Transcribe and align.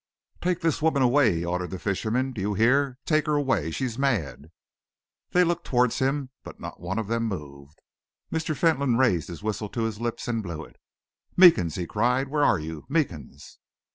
"Take 0.41 0.61
this 0.61 0.81
woman 0.81 1.03
away!" 1.03 1.35
he 1.35 1.45
ordered 1.45 1.69
the 1.69 1.77
fishermen. 1.77 2.33
"Do 2.33 2.41
you 2.41 2.55
hear? 2.55 2.97
Take 3.05 3.27
her 3.27 3.35
away; 3.35 3.69
she 3.69 3.85
is 3.85 3.99
mad!" 3.99 4.49
They 5.29 5.43
looked 5.43 5.63
towards 5.67 5.99
him, 5.99 6.31
but 6.43 6.59
not 6.59 6.79
one 6.79 6.97
of 6.97 7.05
them 7.05 7.27
moved. 7.27 7.79
Mr. 8.33 8.57
Fentolin 8.57 8.97
raised 8.97 9.27
his 9.27 9.43
whistle 9.43 9.69
to 9.69 9.83
his 9.83 10.01
lips, 10.01 10.27
and 10.27 10.41
blew 10.41 10.65
it. 10.65 10.77
"Meekins!" 11.37 11.75
he 11.75 11.85
cried. 11.85 12.29
"Where 12.29 12.43
are 12.43 12.57
you, 12.57 12.83
Meekins?" 12.89 13.59